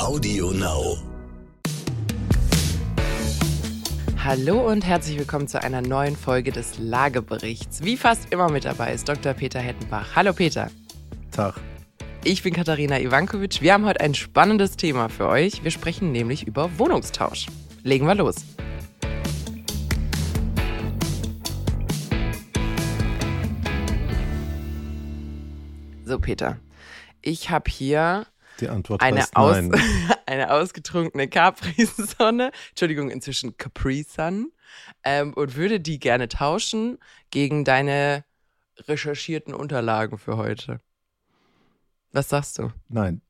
[0.00, 0.96] Audio Now.
[4.24, 7.84] Hallo und herzlich willkommen zu einer neuen Folge des Lageberichts.
[7.84, 9.34] Wie fast immer mit dabei ist Dr.
[9.34, 10.16] Peter Hettenbach.
[10.16, 10.70] Hallo Peter.
[11.32, 11.60] Tag.
[12.24, 13.60] Ich bin Katharina Ivankovic.
[13.60, 15.62] Wir haben heute ein spannendes Thema für euch.
[15.64, 17.48] Wir sprechen nämlich über Wohnungstausch.
[17.82, 18.36] Legen wir los.
[26.06, 26.58] So, Peter.
[27.20, 28.26] Ich habe hier
[28.60, 29.80] Die Antwort eine, heißt aus, nein.
[30.26, 34.52] eine ausgetrunkene Capri-Sonne, Entschuldigung, inzwischen Capri-Sun,
[35.04, 36.98] ähm, und würde die gerne tauschen
[37.30, 38.24] gegen deine
[38.76, 40.80] recherchierten Unterlagen für heute.
[42.12, 42.72] Was sagst du?
[42.88, 43.22] Nein.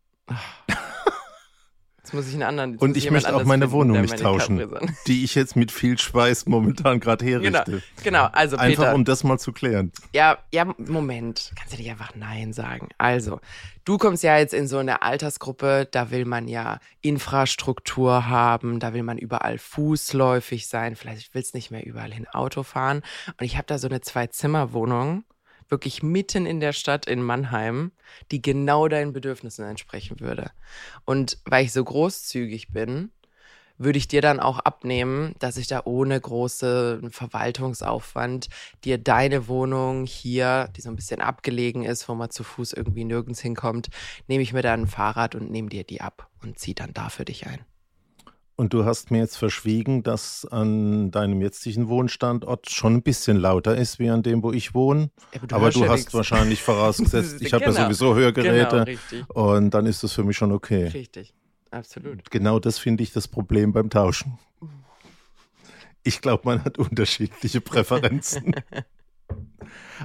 [2.02, 2.76] Jetzt muss ich einen anderen.
[2.78, 5.98] Und ich möchte auch meine finden, Wohnung nicht meine tauschen, die ich jetzt mit viel
[5.98, 7.82] Schweiß momentan gerade Genau, herrichte.
[8.02, 8.24] genau.
[8.32, 9.92] Also Einfach Peter, um das mal zu klären.
[10.14, 11.52] Ja, ja, Moment.
[11.56, 12.88] Kannst du nicht einfach Nein sagen?
[12.96, 13.40] Also,
[13.84, 18.94] du kommst ja jetzt in so eine Altersgruppe, da will man ja Infrastruktur haben, da
[18.94, 23.02] will man überall fußläufig sein, vielleicht willst du nicht mehr überall hin Auto fahren.
[23.38, 25.24] Und ich habe da so eine Zwei-Zimmer-Wohnung,
[25.70, 27.92] wirklich mitten in der Stadt in Mannheim,
[28.30, 30.50] die genau deinen Bedürfnissen entsprechen würde.
[31.04, 33.10] Und weil ich so großzügig bin,
[33.80, 38.48] würde ich dir dann auch abnehmen, dass ich da ohne großen Verwaltungsaufwand
[38.84, 43.04] dir deine Wohnung hier, die so ein bisschen abgelegen ist, wo man zu Fuß irgendwie
[43.04, 43.88] nirgends hinkommt,
[44.28, 47.08] nehme ich mir dann ein Fahrrad und nehme dir die ab und ziehe dann da
[47.08, 47.69] für dich ein.
[48.60, 53.74] Und du hast mir jetzt verschwiegen, dass an deinem jetzigen Wohnstandort schon ein bisschen lauter
[53.74, 55.08] ist wie an dem, wo ich wohne.
[55.32, 56.12] Ja, aber Aber du ja hast nix.
[56.12, 57.84] wahrscheinlich vorausgesetzt, ich habe ja Genau.
[57.84, 60.88] sowieso Hörgeräte Genau, und dann ist das für mich schon okay.
[60.88, 61.32] Richtig,
[61.70, 62.30] absolut.
[62.30, 64.38] Genau das finde ich das Problem beim Tauschen.
[66.02, 68.54] Ich glaube, man hat unterschiedliche Präferenzen.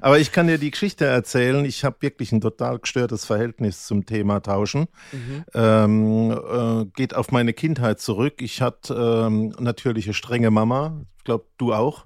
[0.02, 1.64] Aber ich kann dir die Geschichte erzählen.
[1.66, 4.88] Ich habe wirklich ein total gestörtes Verhältnis zum Thema Tauschen.
[5.12, 5.45] Mhm.
[5.54, 8.42] Ähm, äh, geht auf meine Kindheit zurück.
[8.42, 11.02] Ich hatte ähm, natürlich eine strenge Mama.
[11.17, 12.06] Ich glaube, du auch.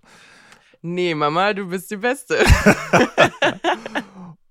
[0.81, 2.37] Nee, Mama, du bist die Beste.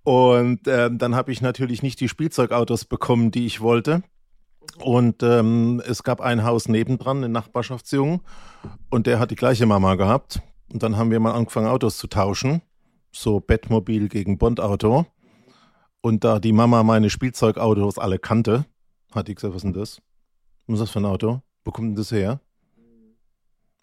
[0.02, 4.02] Und ähm, dann habe ich natürlich nicht die Spielzeugautos bekommen, die ich wollte.
[4.78, 8.20] Und ähm, es gab ein Haus nebendran, einen Nachbarschaftsjungen,
[8.90, 10.40] und der hat die gleiche Mama gehabt.
[10.72, 12.62] Und dann haben wir mal angefangen, Autos zu tauschen.
[13.10, 15.06] So Bettmobil gegen Bondauto.
[16.00, 18.66] Und da die Mama meine Spielzeugautos alle kannte,
[19.12, 20.02] hat die gesagt, was ist denn das?
[20.66, 21.42] Was ist das für ein Auto?
[21.64, 22.40] Wo kommt denn das her?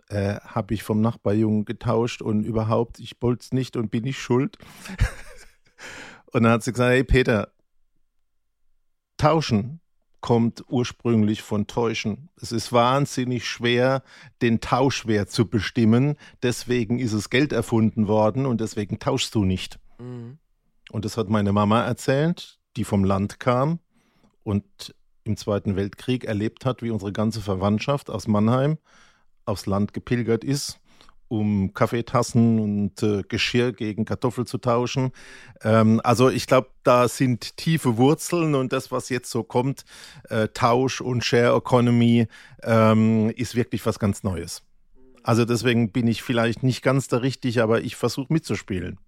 [0.10, 4.58] Äh, habe ich vom Nachbarjungen getauscht und überhaupt, ich wollt's nicht und bin nicht schuld.
[6.32, 7.54] Und dann hat sie gesagt, hey Peter,
[9.16, 9.80] tauschen
[10.26, 12.30] kommt ursprünglich von täuschen.
[12.42, 14.02] Es ist wahnsinnig schwer,
[14.42, 16.18] den Tauschwert zu bestimmen.
[16.42, 19.78] Deswegen ist es Geld erfunden worden und deswegen tauschst du nicht.
[20.00, 20.40] Mhm.
[20.90, 23.78] Und das hat meine Mama erzählt, die vom Land kam
[24.42, 28.80] und im Zweiten Weltkrieg erlebt hat, wie unsere ganze Verwandtschaft aus Mannheim
[29.46, 30.80] aufs Land gepilgert ist,
[31.28, 35.12] um Kaffeetassen und äh, Geschirr gegen Kartoffel zu tauschen.
[35.64, 39.86] Ähm, also ich glaube, da sind tiefe Wurzeln und das, was jetzt so kommt,
[40.30, 42.28] äh, Tausch und Share Economy,
[42.64, 44.64] ähm, ist wirklich was ganz Neues.
[45.24, 49.00] Also deswegen bin ich vielleicht nicht ganz da richtig, aber ich versuche mitzuspielen.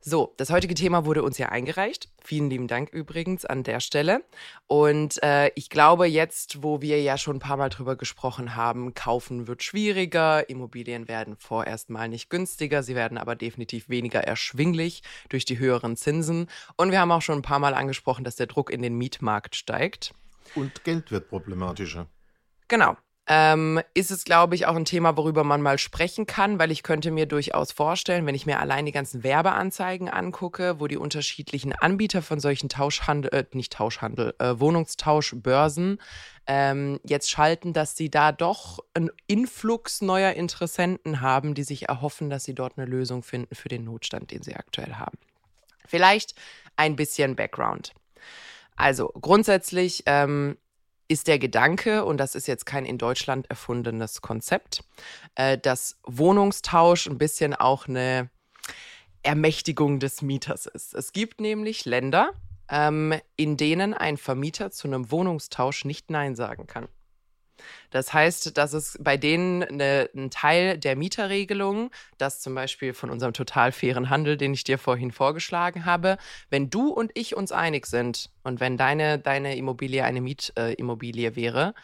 [0.00, 2.08] So, das heutige Thema wurde uns ja eingereicht.
[2.22, 4.22] Vielen lieben Dank übrigens an der Stelle.
[4.68, 8.94] Und äh, ich glaube, jetzt, wo wir ja schon ein paar Mal drüber gesprochen haben,
[8.94, 15.02] kaufen wird schwieriger, Immobilien werden vorerst mal nicht günstiger, sie werden aber definitiv weniger erschwinglich
[15.30, 16.48] durch die höheren Zinsen.
[16.76, 19.56] Und wir haben auch schon ein paar Mal angesprochen, dass der Druck in den Mietmarkt
[19.56, 20.14] steigt.
[20.54, 22.06] Und Geld wird problematischer.
[22.68, 22.96] Genau.
[23.30, 26.82] Ähm, ist es, glaube ich, auch ein Thema, worüber man mal sprechen kann, weil ich
[26.82, 31.74] könnte mir durchaus vorstellen, wenn ich mir allein die ganzen Werbeanzeigen angucke, wo die unterschiedlichen
[31.74, 36.00] Anbieter von solchen Tauschhandel, äh, nicht Tauschhandel, äh, Wohnungstauschbörsen
[36.46, 42.30] ähm, jetzt schalten, dass sie da doch einen Influx neuer Interessenten haben, die sich erhoffen,
[42.30, 45.18] dass sie dort eine Lösung finden für den Notstand, den sie aktuell haben.
[45.86, 46.34] Vielleicht
[46.76, 47.92] ein bisschen Background.
[48.74, 50.56] Also grundsätzlich ähm,
[51.08, 54.84] ist der Gedanke, und das ist jetzt kein in Deutschland erfundenes Konzept,
[55.34, 58.30] äh, dass Wohnungstausch ein bisschen auch eine
[59.22, 60.94] Ermächtigung des Mieters ist.
[60.94, 62.32] Es gibt nämlich Länder,
[62.70, 66.88] ähm, in denen ein Vermieter zu einem Wohnungstausch nicht Nein sagen kann.
[67.90, 73.10] Das heißt, dass es bei denen eine, ein Teil der Mieterregelung, das zum Beispiel von
[73.10, 76.18] unserem total fairen Handel, den ich dir vorhin vorgeschlagen habe,
[76.50, 81.36] wenn du und ich uns einig sind und wenn deine, deine Immobilie eine Mietimmobilie äh,
[81.36, 81.74] wäre,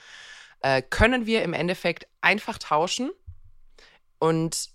[0.60, 3.10] äh, können wir im Endeffekt einfach tauschen
[4.18, 4.73] und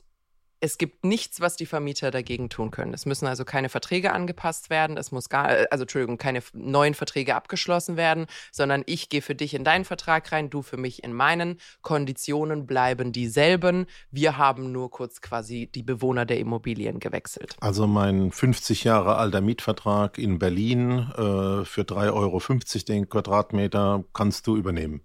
[0.61, 2.93] Es gibt nichts, was die Vermieter dagegen tun können.
[2.93, 6.93] Es müssen also keine Verträge angepasst werden, es muss gar, äh, also Entschuldigung, keine neuen
[6.93, 11.03] Verträge abgeschlossen werden, sondern ich gehe für dich in deinen Vertrag rein, du für mich
[11.03, 11.59] in meinen.
[11.81, 13.85] Konditionen bleiben dieselben.
[14.11, 17.55] Wir haben nur kurz quasi die Bewohner der Immobilien gewechselt.
[17.61, 22.41] Also mein 50 Jahre alter Mietvertrag in Berlin äh, für 3,50 Euro
[22.87, 25.01] den Quadratmeter kannst du übernehmen.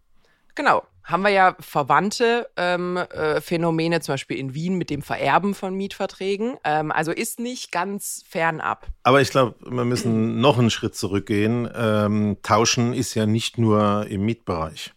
[0.55, 0.83] Genau.
[1.05, 5.75] Haben wir ja verwandte ähm, äh, Phänomene, zum Beispiel in Wien mit dem Vererben von
[5.75, 6.56] Mietverträgen.
[6.65, 8.87] Ähm, also ist nicht ganz fernab.
[9.03, 11.69] Aber ich glaube, wir müssen noch einen Schritt zurückgehen.
[11.75, 14.95] Ähm, tauschen ist ja nicht nur im Mietbereich,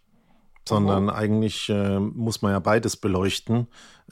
[0.66, 1.10] sondern mhm.
[1.10, 3.68] eigentlich äh, muss man ja beides beleuchten,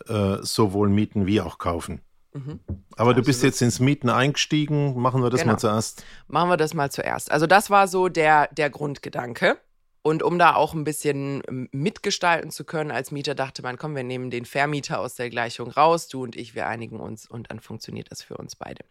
[0.06, 2.02] äh, sowohl mieten wie auch kaufen.
[2.36, 2.60] Mhm.
[2.96, 5.00] Aber du bist jetzt ins Mieten eingestiegen.
[5.00, 5.54] Machen wir das genau.
[5.54, 6.04] mal zuerst.
[6.28, 7.30] Machen wir das mal zuerst.
[7.30, 9.58] Also das war so der, der Grundgedanke.
[10.06, 13.96] Und um da auch ein bisschen ähm, mitgestalten zu können als Mieter, dachte man, komm,
[13.96, 17.50] wir nehmen den Vermieter aus der Gleichung raus, du und ich, wir einigen uns und
[17.50, 18.84] dann funktioniert das für uns beide.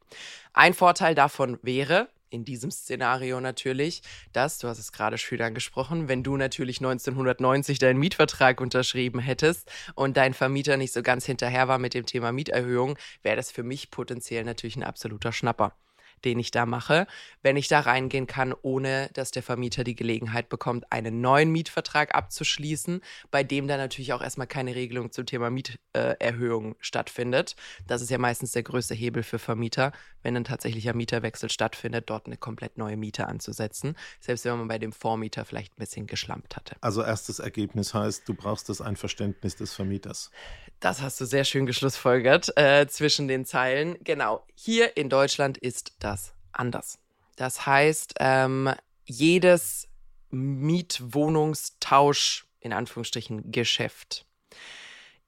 [0.51, 4.01] Ein Vorteil davon wäre, in diesem Szenario natürlich,
[4.33, 9.71] dass, du hast es gerade schön angesprochen, wenn du natürlich 1990 deinen Mietvertrag unterschrieben hättest
[9.95, 13.63] und dein Vermieter nicht so ganz hinterher war mit dem Thema Mieterhöhung, wäre das für
[13.63, 15.77] mich potenziell natürlich ein absoluter Schnapper
[16.25, 17.07] den ich da mache,
[17.43, 22.15] wenn ich da reingehen kann, ohne dass der Vermieter die Gelegenheit bekommt, einen neuen Mietvertrag
[22.15, 23.01] abzuschließen,
[23.31, 27.55] bei dem dann natürlich auch erstmal keine Regelung zum Thema Mieterhöhung äh, stattfindet.
[27.87, 29.91] Das ist ja meistens der größte Hebel für Vermieter,
[30.23, 34.79] wenn ein tatsächlicher Mieterwechsel stattfindet, dort eine komplett neue Miete anzusetzen, selbst wenn man bei
[34.79, 36.75] dem Vormieter vielleicht ein bisschen geschlampt hatte.
[36.81, 40.31] Also erstes Ergebnis heißt, du brauchst das Einverständnis des Vermieters.
[40.79, 43.97] Das hast du sehr schön geschlussfolgert äh, zwischen den Zeilen.
[44.03, 46.99] Genau, hier in Deutschland ist das anders.
[47.35, 48.71] Das heißt, ähm,
[49.05, 49.87] jedes
[50.29, 54.27] Mietwohnungstausch, in Anführungsstrichen, Geschäft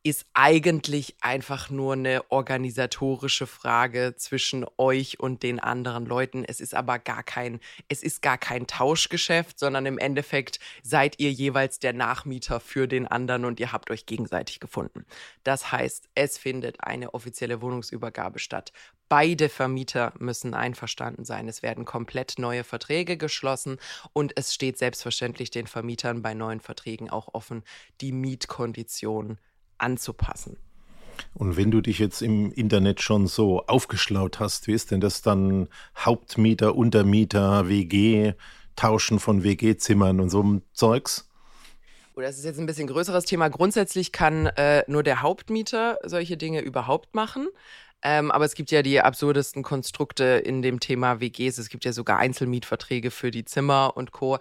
[0.10, 6.46] ist eigentlich einfach nur eine organisatorische Frage zwischen euch und den anderen Leuten.
[6.46, 7.60] Es ist aber gar kein,
[7.90, 13.08] es ist gar kein Tauschgeschäft, sondern im Endeffekt seid ihr jeweils der Nachmieter für den
[13.08, 15.06] anderen und ihr habt euch gegenseitig gefunden.
[15.44, 18.72] Das heißt, es findet eine offizielle Wohnungsübergabe statt.
[19.10, 21.48] Beide Vermieter müssen einverstanden sein.
[21.48, 23.78] Es werden komplett neue Verträge geschlossen
[24.12, 27.64] und es steht selbstverständlich den Vermietern bei neuen Verträgen auch offen,
[28.02, 29.40] die Mietkonditionen
[29.78, 30.58] anzupassen.
[31.34, 35.22] Und wenn du dich jetzt im Internet schon so aufgeschlaut hast, wie ist denn das
[35.22, 38.34] dann Hauptmieter, Untermieter, WG,
[38.76, 41.28] Tauschen von WG-Zimmern und so einem Zeugs?
[42.16, 43.48] Oh, das ist jetzt ein bisschen größeres Thema.
[43.50, 47.48] Grundsätzlich kann äh, nur der Hauptmieter solche Dinge überhaupt machen.
[48.04, 51.58] Ähm, aber es gibt ja die absurdesten Konstrukte in dem Thema WGs.
[51.58, 54.38] Es gibt ja sogar Einzelmietverträge für die Zimmer und Co.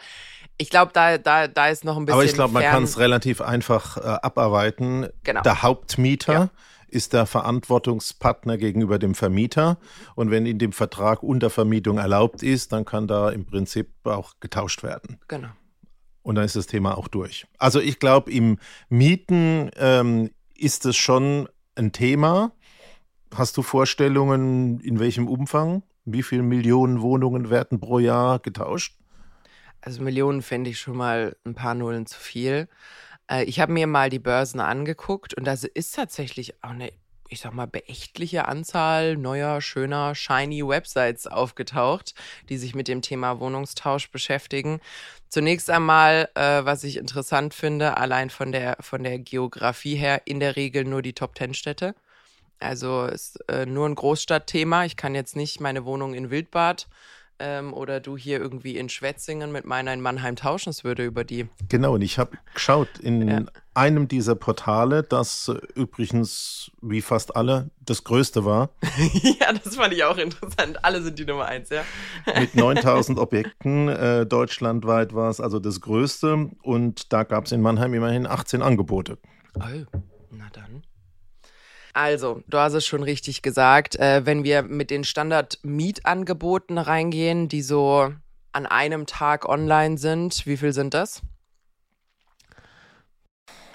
[0.59, 2.15] Ich glaube, da, da, da ist noch ein bisschen.
[2.15, 5.09] Aber ich glaube, man kann es relativ einfach äh, abarbeiten.
[5.25, 5.43] Genau.
[5.43, 6.33] Der Hauptmieter.
[6.33, 6.51] Ja
[6.89, 9.79] ist der Verantwortungspartner gegenüber dem Vermieter.
[10.15, 14.83] Und wenn in dem Vertrag Untervermietung erlaubt ist, dann kann da im Prinzip auch getauscht
[14.83, 15.19] werden.
[15.29, 15.49] Genau.
[16.23, 17.47] Und dann ist das Thema auch durch.
[17.59, 22.53] Also ich glaube, im Mieten ähm, ist es schon ein Thema.
[23.37, 25.83] Hast du Vorstellungen, in welchem Umfang?
[26.07, 28.97] Wie viele Millionen Wohnungen werden pro Jahr getauscht?
[29.83, 32.67] Also Millionen fände ich schon mal ein paar Nullen zu viel.
[33.31, 36.91] Äh, ich habe mir mal die Börsen angeguckt und da ist tatsächlich auch eine,
[37.29, 42.15] ich sag mal, beächtliche Anzahl neuer, schöner, shiny Websites aufgetaucht,
[42.49, 44.81] die sich mit dem Thema Wohnungstausch beschäftigen.
[45.29, 50.41] Zunächst einmal, äh, was ich interessant finde, allein von der, von der Geografie her, in
[50.41, 51.95] der Regel nur die Top Ten Städte.
[52.59, 54.85] Also ist äh, nur ein Großstadtthema.
[54.85, 56.89] Ich kann jetzt nicht meine Wohnung in Wildbad
[57.39, 60.71] ähm, oder du hier irgendwie in Schwetzingen mit meiner in Mannheim tauschen.
[60.71, 61.49] Es würde über die.
[61.69, 63.43] Genau, und ich habe geschaut in ja.
[63.75, 68.71] einem dieser Portale, das äh, übrigens wie fast alle das größte war.
[69.41, 70.85] ja, das fand ich auch interessant.
[70.85, 71.83] Alle sind die Nummer eins, ja.
[72.39, 77.61] mit 9000 Objekten äh, deutschlandweit war es also das größte und da gab es in
[77.61, 79.19] Mannheim immerhin 18 Angebote.
[79.55, 79.61] Oh,
[80.31, 80.83] na dann.
[81.97, 83.97] Also, du hast es schon richtig gesagt.
[83.97, 88.13] Äh, wenn wir mit den Standard-Mietangeboten reingehen, die so
[88.53, 91.23] an einem Tag online sind, wie viel sind das?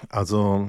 [0.08, 0.68] Also,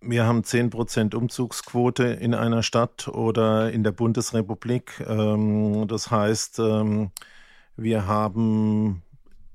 [0.00, 5.04] wir haben 10% Umzugsquote in einer Stadt oder in der Bundesrepublik.
[5.06, 7.10] Ähm, das heißt, ähm,
[7.76, 9.02] wir haben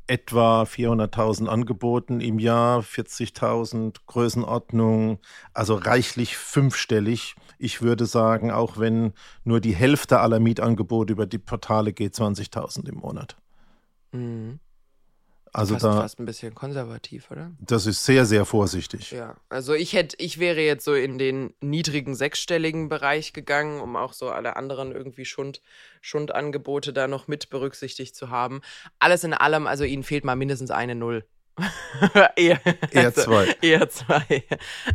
[0.07, 5.19] etwa 400.000 angeboten im Jahr, 40.000 Größenordnung,
[5.53, 7.35] also reichlich fünfstellig.
[7.59, 12.87] Ich würde sagen, auch wenn nur die Hälfte aller Mietangebote über die Portale geht, 20.000
[12.87, 13.35] im Monat.
[14.11, 14.59] Mhm.
[15.57, 17.51] Also fast, da, fast ein bisschen konservativ, oder?
[17.59, 19.09] das ist sehr, sehr vorsichtig.
[19.11, 23.95] Ja, also ich hätte, ich wäre jetzt so in den niedrigen sechsstelligen Bereich gegangen, um
[23.95, 25.61] auch so alle anderen irgendwie Schund,
[25.99, 28.61] Schundangebote da noch mit berücksichtigt zu haben.
[28.99, 31.25] Alles in allem, also ihnen fehlt mal mindestens eine Null.
[32.35, 32.59] eher,
[32.91, 33.55] Eher zwei.
[33.61, 34.43] eher zwei,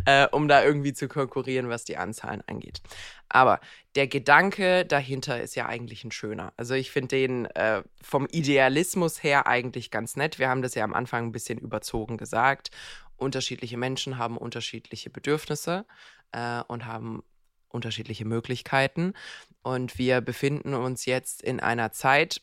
[0.04, 2.80] äh, um da irgendwie zu konkurrieren, was die Anzahlen angeht.
[3.28, 3.60] Aber
[3.94, 6.52] der Gedanke dahinter ist ja eigentlich ein schöner.
[6.56, 10.38] Also ich finde den äh, vom Idealismus her eigentlich ganz nett.
[10.38, 12.70] Wir haben das ja am Anfang ein bisschen überzogen gesagt.
[13.16, 15.86] Unterschiedliche Menschen haben unterschiedliche Bedürfnisse
[16.32, 17.22] äh, und haben
[17.68, 19.14] unterschiedliche Möglichkeiten.
[19.62, 22.42] Und wir befinden uns jetzt in einer Zeit,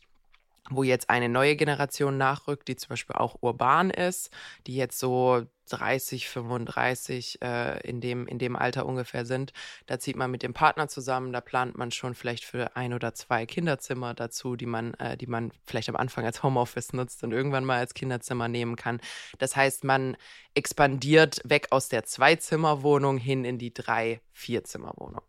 [0.69, 4.31] wo jetzt eine neue Generation nachrückt, die zum Beispiel auch urban ist,
[4.67, 9.53] die jetzt so 30, 35 äh, in, dem, in dem Alter ungefähr sind.
[9.85, 13.13] Da zieht man mit dem Partner zusammen, da plant man schon vielleicht für ein oder
[13.13, 17.31] zwei Kinderzimmer dazu, die man, äh, die man vielleicht am Anfang als Homeoffice nutzt und
[17.31, 18.99] irgendwann mal als Kinderzimmer nehmen kann.
[19.37, 20.17] Das heißt, man
[20.55, 25.21] expandiert weg aus der Zwei-Zimmer-Wohnung hin in die Drei-, Vier-Zimmer-Wohnung.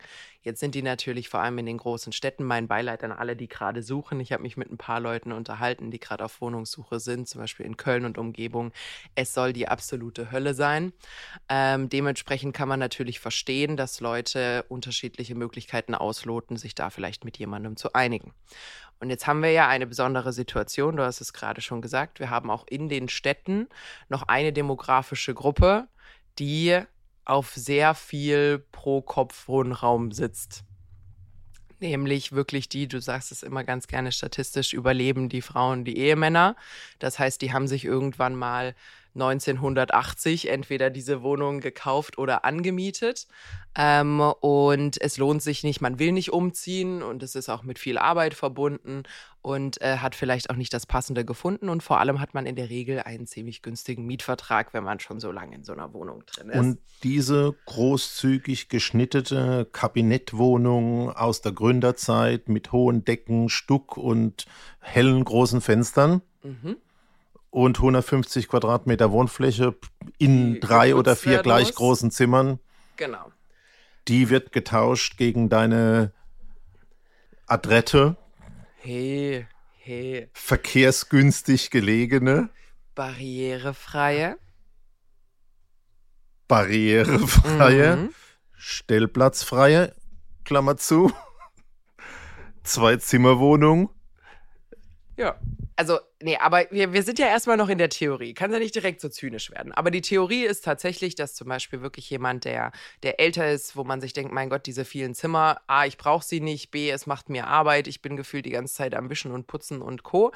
[0.43, 2.45] Jetzt sind die natürlich vor allem in den großen Städten.
[2.45, 4.21] Mein Beileid an alle, die gerade suchen.
[4.21, 7.67] Ich habe mich mit ein paar Leuten unterhalten, die gerade auf Wohnungssuche sind, zum Beispiel
[7.67, 8.73] in Köln und Umgebung.
[9.15, 10.93] Es soll die absolute Hölle sein.
[11.49, 17.39] Ähm, dementsprechend kann man natürlich verstehen, dass Leute unterschiedliche Möglichkeiten ausloten, sich da vielleicht mit
[17.39, 18.33] jemandem zu einigen.
[19.01, 22.29] Und jetzt haben wir ja eine besondere Situation, du hast es gerade schon gesagt, wir
[22.29, 23.69] haben auch in den Städten
[24.09, 25.89] noch eine demografische Gruppe,
[26.39, 26.81] die
[27.25, 30.65] auf sehr viel pro Kopf Wohnraum sitzt.
[31.81, 36.55] Nämlich wirklich die, du sagst es immer ganz gerne statistisch, überleben die Frauen die Ehemänner.
[36.99, 38.75] Das heißt, die haben sich irgendwann mal
[39.15, 43.27] 1980 entweder diese Wohnung gekauft oder angemietet.
[43.77, 47.79] Ähm, und es lohnt sich nicht, man will nicht umziehen und es ist auch mit
[47.79, 49.05] viel Arbeit verbunden
[49.43, 51.69] und äh, hat vielleicht auch nicht das Passende gefunden.
[51.69, 55.21] Und vor allem hat man in der Regel einen ziemlich günstigen Mietvertrag, wenn man schon
[55.21, 56.59] so lange in so einer Wohnung drin ist.
[56.59, 64.47] Und diese großzügig geschnittete Kabinettwohnung aus der Gründerzeit mit hohen Decken, Stuck und
[64.81, 66.77] hellen großen Fenstern mhm.
[67.51, 69.75] Und 150 Quadratmeter Wohnfläche
[70.19, 71.75] in Die drei oder vier gleich muss.
[71.77, 72.59] großen Zimmern,
[72.97, 73.31] Genau.
[74.09, 76.13] die wird getauscht gegen deine
[77.47, 78.17] Adrette,
[78.83, 79.47] Hey,
[79.79, 80.29] hey.
[80.33, 82.49] verkehrsgünstig gelegene,
[82.95, 84.37] Barrierefreie.
[86.49, 88.15] barrierefreie, Mhm.
[88.57, 89.95] stellplatzfreie,
[90.45, 91.13] Klammer zu,
[92.63, 93.91] Zwei-Zimmer-Wohnung.
[95.21, 95.37] Ja.
[95.77, 98.33] Also, nee, aber wir, wir sind ja erstmal noch in der Theorie.
[98.33, 99.73] Kann ja nicht direkt so zynisch werden.
[99.73, 102.73] Aber die Theorie ist tatsächlich, dass zum Beispiel wirklich jemand, der,
[103.03, 106.25] der älter ist, wo man sich denkt, mein Gott, diese vielen Zimmer, A, ich brauche
[106.25, 109.33] sie nicht, B, es macht mir Arbeit, ich bin gefühlt die ganze Zeit am Wischen
[109.33, 110.33] und Putzen und Co.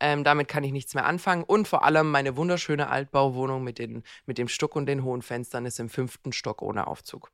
[0.00, 1.44] Ähm, damit kann ich nichts mehr anfangen.
[1.44, 5.64] Und vor allem meine wunderschöne Altbauwohnung mit, den, mit dem Stuck und den hohen Fenstern
[5.64, 7.30] ist im fünften Stock ohne Aufzug.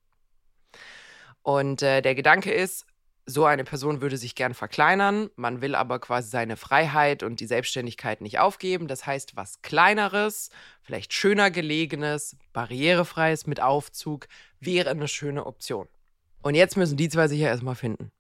[1.43, 2.87] Und äh, der Gedanke ist,
[3.25, 7.47] so eine Person würde sich gern verkleinern, man will aber quasi seine Freiheit und die
[7.47, 8.89] Selbstständigkeit nicht aufgeben.
[8.89, 10.51] Das heißt, was kleineres,
[10.83, 14.27] vielleicht schöner gelegenes, barrierefreies mit Aufzug
[14.59, 15.89] wäre eine schöne Option.
[16.43, 18.11] Und jetzt müssen die zwei sich ja erstmal finden.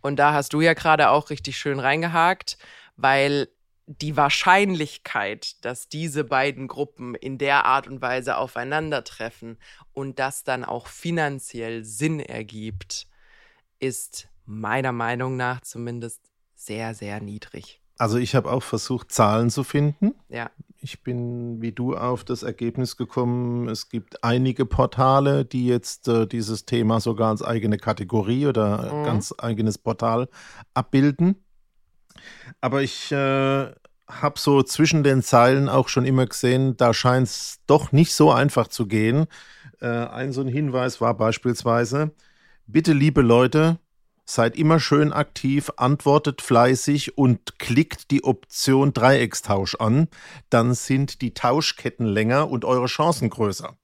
[0.00, 2.56] Und da hast du ja gerade auch richtig schön reingehakt,
[2.96, 3.48] weil
[3.86, 9.58] die Wahrscheinlichkeit, dass diese beiden Gruppen in der Art und Weise aufeinandertreffen
[9.92, 13.07] und das dann auch finanziell Sinn ergibt,
[13.78, 16.20] ist meiner Meinung nach zumindest
[16.54, 17.80] sehr, sehr niedrig.
[17.98, 20.14] Also ich habe auch versucht, Zahlen zu finden.
[20.28, 20.50] Ja.
[20.80, 26.26] Ich bin wie du auf das Ergebnis gekommen, es gibt einige Portale, die jetzt äh,
[26.26, 29.04] dieses Thema sogar als eigene Kategorie oder Mhm.
[29.04, 30.28] ganz eigenes Portal
[30.74, 31.44] abbilden.
[32.60, 33.16] Aber ich äh,
[34.08, 38.30] habe so zwischen den Zeilen auch schon immer gesehen, da scheint es doch nicht so
[38.30, 39.26] einfach zu gehen.
[39.80, 42.12] Äh, ein so ein Hinweis war beispielsweise,
[42.68, 43.78] bitte liebe Leute,
[44.26, 50.08] seid immer schön aktiv, antwortet fleißig und klickt die Option Dreieckstausch an,
[50.50, 53.76] dann sind die Tauschketten länger und eure Chancen größer.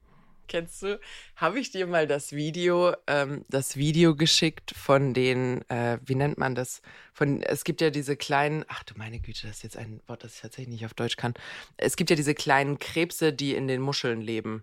[0.46, 1.00] Kennst du,
[1.36, 6.36] habe ich dir mal das Video, ähm, das Video geschickt von den, äh, wie nennt
[6.36, 6.82] man das?
[7.14, 10.22] Von, es gibt ja diese kleinen, ach du meine Güte, das ist jetzt ein Wort,
[10.22, 11.32] das ich tatsächlich nicht auf Deutsch kann.
[11.78, 14.62] Es gibt ja diese kleinen Krebse, die in den Muscheln leben.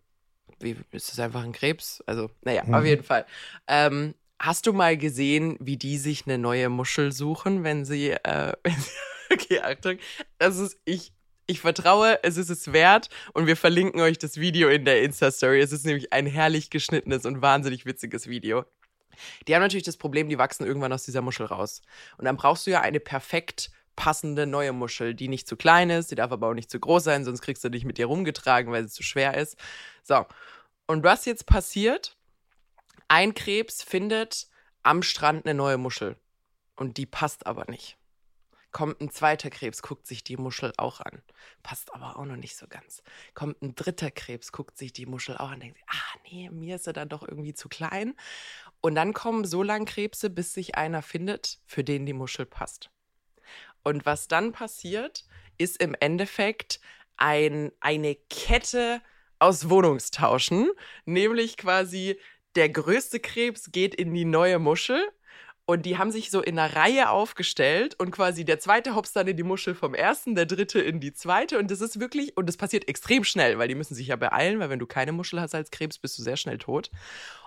[0.60, 2.04] Wie, ist das einfach ein Krebs?
[2.06, 2.74] Also, naja, Mhm.
[2.74, 3.26] auf jeden Fall.
[3.68, 8.54] Ähm, hast du mal gesehen, wie die sich eine neue Muschel suchen, wenn sie, äh,
[8.64, 8.92] wenn sie
[9.34, 9.98] okay, Achtung,
[10.38, 11.14] das ist, ich,
[11.48, 15.60] ich vertraue, es ist es wert und wir verlinken euch das Video in der Insta-Story.
[15.60, 18.64] Es ist nämlich ein herrlich geschnittenes und wahnsinnig witziges Video.
[19.48, 21.82] Die haben natürlich das Problem, die wachsen irgendwann aus dieser Muschel raus.
[22.18, 26.12] Und dann brauchst du ja eine perfekt passende neue Muschel, die nicht zu klein ist,
[26.12, 28.72] die darf aber auch nicht zu groß sein, sonst kriegst du dich mit dir rumgetragen,
[28.72, 29.58] weil sie zu schwer ist.
[30.04, 30.26] So.
[30.88, 32.18] Und was jetzt passiert?
[33.08, 34.48] Ein Krebs findet
[34.84, 36.18] am Strand eine neue Muschel
[36.76, 37.98] und die passt aber nicht.
[38.72, 41.22] Kommt ein zweiter Krebs, guckt sich die Muschel auch an.
[41.62, 43.04] Passt aber auch noch nicht so ganz.
[43.34, 46.88] Kommt ein dritter Krebs, guckt sich die Muschel auch an, denkt ah nee, mir ist
[46.88, 48.16] er dann doch irgendwie zu klein.
[48.80, 52.90] Und dann kommen so lange Krebse, bis sich einer findet, für den die Muschel passt.
[53.84, 55.26] Und was dann passiert,
[55.58, 56.80] ist im Endeffekt
[57.18, 59.02] ein, eine Kette
[59.40, 60.70] aus Wohnungstauschen,
[61.06, 62.20] nämlich quasi
[62.56, 65.02] der größte Krebs geht in die neue Muschel
[65.66, 69.28] und die haben sich so in einer Reihe aufgestellt und quasi der zweite hopst dann
[69.28, 71.58] in die Muschel vom ersten, der dritte in die zweite.
[71.60, 74.60] Und das ist wirklich, und das passiert extrem schnell, weil die müssen sich ja beeilen,
[74.60, 76.92] weil wenn du keine Muschel hast als Krebs, bist du sehr schnell tot.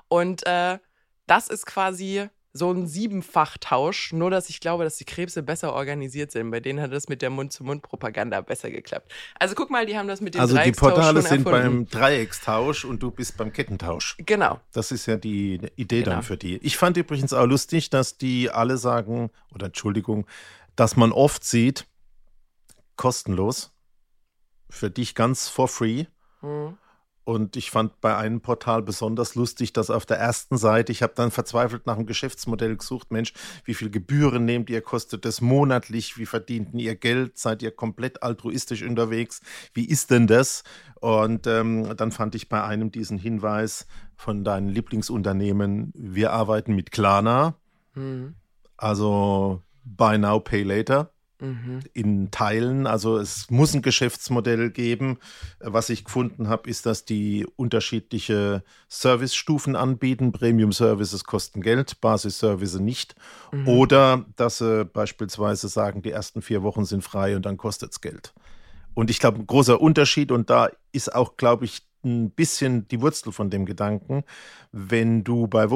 [0.09, 0.79] Und äh,
[1.27, 6.31] das ist quasi so ein Siebenfachtausch, nur dass ich glaube, dass die Krebse besser organisiert
[6.31, 6.53] sind.
[6.53, 9.13] Bei denen hat das mit der Mund-zu-Mund-Propaganda besser geklappt.
[9.41, 11.51] Also guck mal, die haben das mit dem Also die Portale sind erfunden.
[11.51, 14.17] beim Dreieckstausch und du bist beim Kettentausch.
[14.19, 14.61] Genau.
[14.73, 16.13] Das ist ja die Idee Genau.
[16.17, 16.59] dann für die.
[16.59, 20.25] Ich fand übrigens auch lustig, dass die alle sagen, oder Entschuldigung,
[20.77, 21.87] dass man oft sieht,
[22.95, 23.73] kostenlos,
[24.71, 26.05] für dich ganz for free.
[26.41, 26.79] Hm.
[27.25, 31.15] Und ich fand bei einem Portal besonders lustig, dass auf der ersten Seite, ich habe
[31.17, 33.33] dann verzweifelt nach einem Geschäftsmodell gesucht, Mensch,
[33.65, 38.23] wie viel Gebühren nehmt ihr, kostet das monatlich, wie verdient ihr Geld, seid ihr komplett
[38.23, 39.41] altruistisch unterwegs,
[39.73, 40.65] wie ist denn das?
[41.01, 46.91] Und ähm, dann fand ich bei einem diesen Hinweis von deinen Lieblingsunternehmen, wir arbeiten mit
[46.91, 47.55] Klarna,
[47.95, 48.35] Hm.
[48.77, 51.81] also Buy Now, Pay Later Mhm.
[51.93, 52.87] in Teilen.
[52.87, 55.19] Also es muss ein Geschäftsmodell geben.
[55.59, 60.33] Was ich gefunden habe, ist, dass die unterschiedliche Servicestufen anbieten.
[60.33, 63.17] Premium Services kosten Geld, Basis-Services nicht.
[63.53, 63.69] Mhm.
[63.69, 68.01] Oder dass sie beispielsweise sagen, die ersten vier Wochen sind frei und dann kostet es
[68.01, 68.33] Geld.
[68.95, 73.01] Und ich glaube, ein großer Unterschied, und da ist auch, glaube ich, ein bisschen die
[73.01, 74.25] Wurzel von dem Gedanken,
[74.71, 75.71] wenn du bei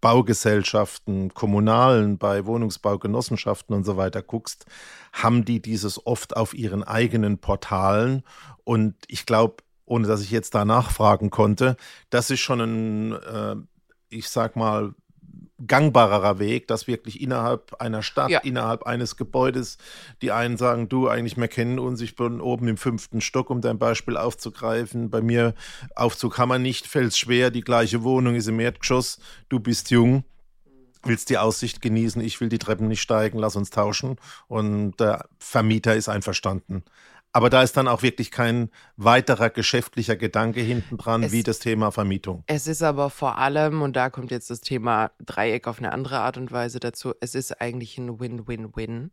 [0.00, 4.66] Wohnungsbaugesellschaften, kommunalen, bei Wohnungsbaugenossenschaften und so weiter guckst,
[5.12, 8.22] haben die dieses oft auf ihren eigenen Portalen.
[8.64, 11.76] Und ich glaube, ohne dass ich jetzt da nachfragen konnte,
[12.10, 13.56] das ist schon ein, äh,
[14.08, 14.94] ich sag mal,
[15.66, 18.38] gangbarerer Weg, dass wirklich innerhalb einer Stadt, Ja.
[18.40, 19.76] innerhalb eines Gebäudes,
[20.22, 23.60] die einen sagen, du eigentlich, wir kennen uns, ich bin oben im fünften Stock, um
[23.60, 25.10] dein Beispiel aufzugreifen.
[25.10, 25.54] Bei mir
[25.96, 30.22] Aufzug kann man nicht, fällt schwer, die gleiche Wohnung ist im Erdgeschoss, du bist jung,
[31.02, 34.16] willst die Aussicht genießen, ich will die Treppen nicht steigen, lass uns tauschen.
[34.46, 36.84] Und der Vermieter ist einverstanden.
[37.38, 41.92] Aber da ist dann auch wirklich kein weiterer geschäftlicher Gedanke hinten dran, wie das Thema
[41.92, 42.42] Vermietung.
[42.48, 46.18] Es ist aber vor allem, und da kommt jetzt das Thema Dreieck auf eine andere
[46.18, 49.12] Art und Weise dazu, es ist eigentlich ein Win-Win-Win,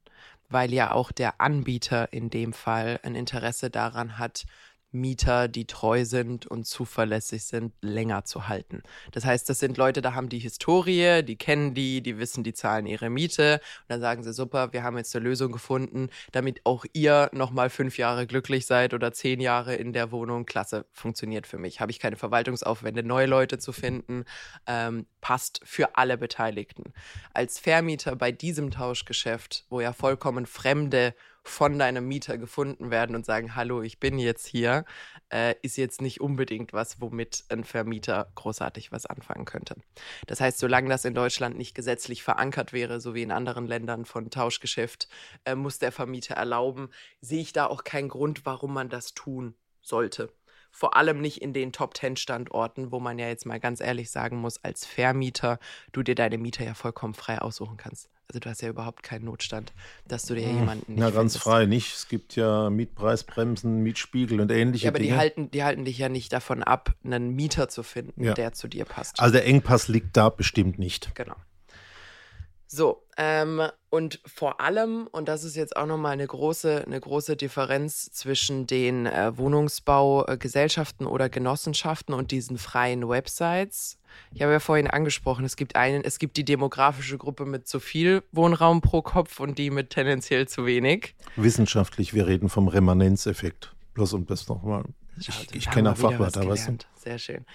[0.49, 4.47] weil ja auch der Anbieter in dem Fall ein Interesse daran hat,
[4.95, 8.81] Mieter, die treu sind und zuverlässig sind, länger zu halten.
[9.12, 12.53] Das heißt, das sind Leute, da haben die Historie, die kennen die, die wissen, die
[12.53, 16.62] zahlen ihre Miete und dann sagen sie, super, wir haben jetzt eine Lösung gefunden, damit
[16.65, 20.45] auch ihr nochmal fünf Jahre glücklich seid oder zehn Jahre in der Wohnung.
[20.45, 21.81] Klasse, funktioniert für mich.
[21.81, 24.25] Habe ich keine Verwaltungsaufwände, neue Leute zu finden,
[24.67, 26.93] ähm, passt für alle Beteiligten.
[27.34, 31.13] Als Vermieter bei diesem Tauschgeschäft, wo ja vollkommen Fremde
[31.45, 34.84] von deinem Mieter gefunden werden und sagen, hallo, ich bin jetzt hier,
[35.29, 39.75] äh, ist jetzt nicht unbedingt was, womit ein Vermieter großartig was anfangen könnte.
[40.27, 44.05] Das heißt, solange das in Deutschland nicht gesetzlich verankert wäre, so wie in anderen Ländern
[44.05, 45.08] von Tauschgeschäft,
[45.45, 46.89] äh, muss der Vermieter erlauben,
[47.21, 50.34] sehe ich da auch keinen Grund, warum man das tun sollte.
[50.71, 54.12] Vor allem nicht in den Top Ten Standorten, wo man ja jetzt mal ganz ehrlich
[54.12, 55.60] sagen muss, als Vermieter
[55.93, 58.10] du dir deine Mieter ja vollkommen frei aussuchen kannst.
[58.27, 59.71] Also du hast ja überhaupt keinen Notstand,
[60.07, 61.43] dass du dir jemanden nicht Ja, ganz findest.
[61.43, 61.95] frei nicht.
[61.95, 65.17] Es gibt ja Mietpreisbremsen, Mietspiegel und ähnliche Ja, aber die Dinge.
[65.17, 68.33] halten, die halten dich ja nicht davon ab, einen Mieter zu finden, Ja.
[68.33, 69.19] der zu dir passt.
[69.19, 71.13] also der Engpass liegt da bestimmt nicht.
[71.15, 71.35] Genau.
[72.67, 77.38] So, ähm, und vor allem, und das ist jetzt auch nochmal eine große, eine große
[77.38, 83.97] Differenz zwischen den äh, Wohnungsbaugesellschaften oder Genossenschaften und diesen freien Websites.
[84.34, 87.80] Ich habe ja vorhin angesprochen, es gibt einen, es gibt die demografische Gruppe mit zu
[87.80, 91.15] viel Wohnraum pro Kopf und die mit tendenziell zu wenig.
[91.36, 93.75] Wissenschaftlich, wir reden vom Remanenzeffekt.
[93.93, 94.84] Bloß um das nochmal.
[95.17, 96.78] Ich, ich kenne auch Fachwörter, weißt du?
[96.95, 97.45] Sehr schön.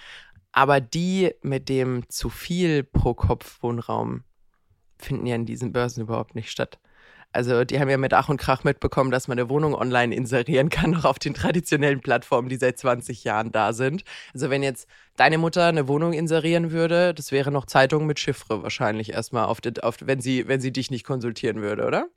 [0.51, 4.23] Aber die mit dem zu viel pro Kopf Wohnraum
[5.01, 6.79] finden ja in diesen Börsen überhaupt nicht statt.
[7.33, 10.69] Also die haben ja mit Ach und Krach mitbekommen, dass man eine Wohnung online inserieren
[10.69, 14.03] kann, noch auf den traditionellen Plattformen, die seit 20 Jahren da sind.
[14.33, 18.63] Also wenn jetzt deine Mutter eine Wohnung inserieren würde, das wäre noch Zeitung mit Chiffre
[18.63, 22.07] wahrscheinlich erstmal, auf, den, auf wenn, sie, wenn sie dich nicht konsultieren würde, oder?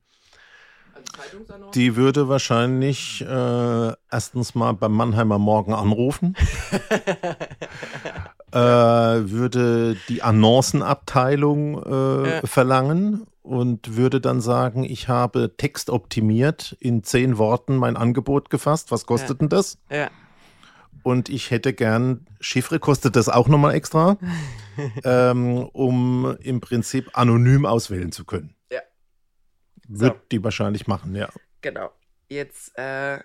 [1.74, 6.36] Die würde wahrscheinlich äh, erstens mal beim Mannheimer Morgen anrufen.
[8.54, 12.40] äh, würde die Annoncen-Abteilung äh, ja.
[12.44, 18.90] verlangen und würde dann sagen, ich habe textoptimiert in zehn Worten mein Angebot gefasst.
[18.90, 19.34] Was kostet ja.
[19.34, 19.78] denn das?
[19.90, 20.10] Ja.
[21.02, 24.16] Und ich hätte gern, Chiffre kostet das auch nochmal extra,
[25.04, 28.54] ähm, um im Prinzip anonym auswählen zu können.
[28.72, 28.80] Ja.
[29.88, 30.20] Wird so.
[30.32, 31.28] die wahrscheinlich machen, ja.
[31.60, 31.90] Genau.
[32.28, 33.18] Jetzt äh,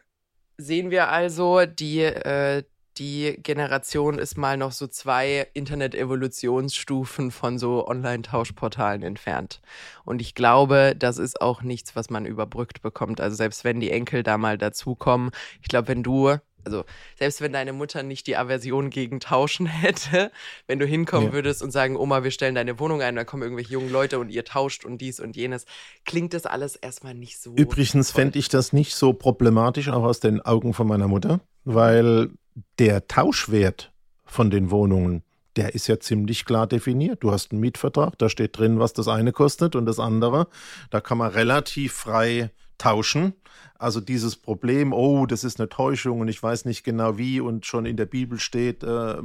[0.58, 2.64] sehen wir also, die, äh,
[3.00, 9.62] die Generation ist mal noch so zwei Internet-Evolutionsstufen von so Online-Tauschportalen entfernt.
[10.04, 13.22] Und ich glaube, das ist auch nichts, was man überbrückt bekommt.
[13.22, 15.32] Also selbst wenn die Enkel da mal dazukommen,
[15.62, 16.84] ich glaube, wenn du also
[17.18, 20.32] selbst wenn deine Mutter nicht die Aversion gegen Tauschen hätte,
[20.68, 21.34] wenn du hinkommen ja.
[21.34, 24.30] würdest und sagen, Oma, wir stellen deine Wohnung ein, da kommen irgendwelche jungen Leute und
[24.30, 25.66] ihr tauscht und dies und jenes,
[26.06, 27.54] klingt das alles erstmal nicht so.
[27.56, 32.30] Übrigens fände ich das nicht so problematisch, auch aus den Augen von meiner Mutter, weil
[32.78, 33.92] der Tauschwert
[34.26, 35.24] von den Wohnungen,
[35.56, 37.24] der ist ja ziemlich klar definiert.
[37.24, 40.48] Du hast einen Mietvertrag, da steht drin, was das eine kostet und das andere.
[40.90, 43.34] Da kann man relativ frei tauschen.
[43.78, 47.66] Also dieses Problem, oh, das ist eine Täuschung und ich weiß nicht genau wie und
[47.66, 49.16] schon in der Bibel steht, äh,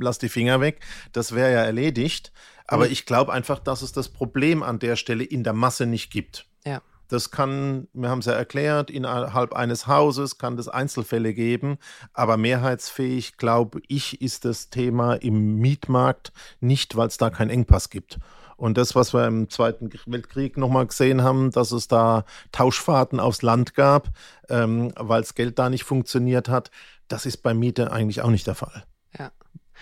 [0.00, 0.80] lass die Finger weg,
[1.12, 2.32] das wäre ja erledigt.
[2.66, 2.92] Aber mhm.
[2.92, 6.46] ich glaube einfach, dass es das Problem an der Stelle in der Masse nicht gibt.
[6.64, 6.82] Ja.
[7.10, 11.78] Das kann, wir haben es ja erklärt, innerhalb eines Hauses kann es Einzelfälle geben,
[12.12, 17.90] aber mehrheitsfähig, glaube ich, ist das Thema im Mietmarkt nicht, weil es da keinen Engpass
[17.90, 18.18] gibt.
[18.56, 23.40] Und das, was wir im Zweiten Weltkrieg nochmal gesehen haben, dass es da Tauschfahrten aufs
[23.40, 24.10] Land gab,
[24.50, 26.70] ähm, weil das Geld da nicht funktioniert hat,
[27.08, 28.84] das ist bei Miete eigentlich auch nicht der Fall.
[29.18, 29.32] Ja.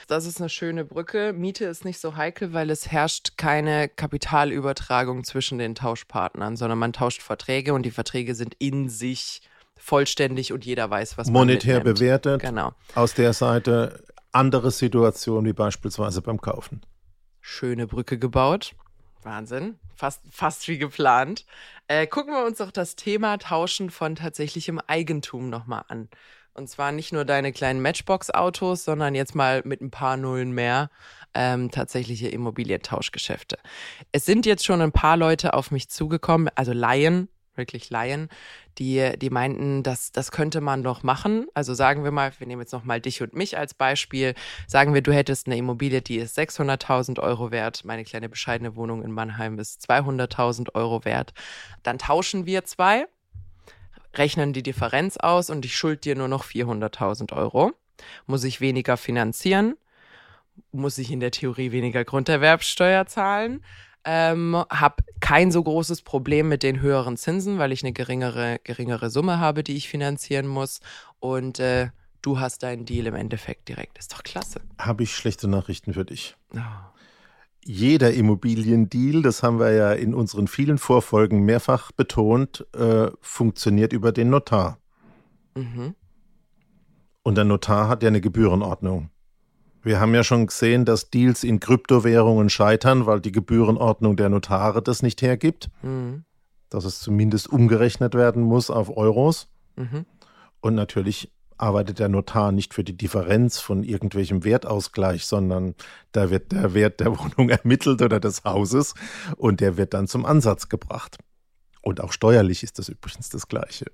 [0.06, 1.32] Das ist eine schöne Brücke.
[1.32, 6.92] Miete ist nicht so heikel, weil es herrscht keine Kapitalübertragung zwischen den Tauschpartnern, sondern man
[6.92, 9.42] tauscht Verträge und die Verträge sind in sich
[9.76, 11.98] vollständig und jeder weiß, was man monetär mitnimmt.
[11.98, 12.42] bewertet.
[12.42, 12.72] Genau.
[12.94, 16.82] Aus der Seite andere Situation wie beispielsweise beim Kaufen.
[17.40, 18.74] Schöne Brücke gebaut.
[19.22, 19.78] Wahnsinn.
[19.96, 21.44] Fast, fast wie geplant.
[21.88, 26.08] Äh, gucken wir uns doch das Thema Tauschen von tatsächlichem Eigentum nochmal an.
[26.58, 30.90] Und zwar nicht nur deine kleinen Matchbox-Autos, sondern jetzt mal mit ein paar Nullen mehr
[31.32, 33.58] ähm, tatsächliche Immobilientauschgeschäfte.
[34.10, 38.28] Es sind jetzt schon ein paar Leute auf mich zugekommen, also Laien, wirklich Laien,
[38.78, 41.46] die, die meinten, das, das könnte man doch machen.
[41.54, 44.34] Also sagen wir mal, wir nehmen jetzt nochmal dich und mich als Beispiel.
[44.66, 47.84] Sagen wir, du hättest eine Immobilie, die ist 600.000 Euro wert.
[47.84, 51.34] Meine kleine bescheidene Wohnung in Mannheim ist 200.000 Euro wert.
[51.84, 53.06] Dann tauschen wir zwei
[54.18, 57.72] rechnen die Differenz aus und ich schuld dir nur noch 400.000 Euro.
[58.26, 59.76] Muss ich weniger finanzieren?
[60.72, 63.64] Muss ich in der Theorie weniger Grunderwerbsteuer zahlen?
[64.04, 69.10] Ähm, habe kein so großes Problem mit den höheren Zinsen, weil ich eine geringere, geringere
[69.10, 70.80] Summe habe, die ich finanzieren muss.
[71.18, 71.88] Und äh,
[72.22, 73.98] du hast deinen Deal im Endeffekt direkt.
[73.98, 74.60] Ist doch klasse.
[74.78, 76.36] Habe ich schlechte Nachrichten für dich.
[76.54, 76.58] Oh
[77.64, 84.12] jeder Immobiliendeal, das haben wir ja in unseren vielen Vorfolgen mehrfach betont, äh, funktioniert über
[84.12, 84.78] den Notar.
[85.54, 85.94] Mhm.
[87.22, 89.10] Und der Notar hat ja eine Gebührenordnung.
[89.82, 94.82] Wir haben ja schon gesehen, dass Deals in Kryptowährungen scheitern, weil die Gebührenordnung der Notare
[94.82, 95.70] das nicht hergibt.
[95.82, 96.24] Mhm.
[96.68, 99.48] Dass es zumindest umgerechnet werden muss auf Euros.
[99.76, 100.04] Mhm.
[100.60, 105.74] Und natürlich arbeitet der Notar nicht für die Differenz von irgendwelchem Wertausgleich, sondern
[106.12, 108.94] da wird der Wert der Wohnung ermittelt oder des Hauses
[109.36, 111.18] und der wird dann zum Ansatz gebracht.
[111.82, 113.86] Und auch steuerlich ist das übrigens das Gleiche.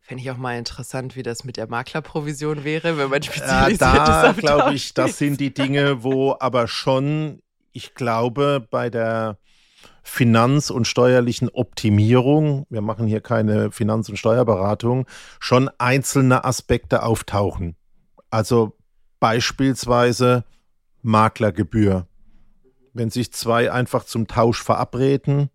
[0.00, 3.94] Fände ich auch mal interessant, wie das mit der Maklerprovision wäre, wenn man spezialisiert ja,
[3.94, 4.36] da, ist.
[4.36, 7.40] Da glaube ich, das sind die Dinge, wo aber schon,
[7.72, 9.38] ich glaube, bei der
[10.02, 15.06] Finanz- und steuerlichen Optimierung, wir machen hier keine Finanz- und Steuerberatung,
[15.38, 17.76] schon einzelne Aspekte auftauchen.
[18.30, 18.76] Also
[19.20, 20.44] beispielsweise
[21.02, 22.06] Maklergebühr.
[22.92, 25.50] Wenn sich zwei einfach zum Tausch verabreden,